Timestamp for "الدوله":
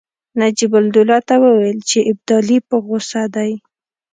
0.79-1.17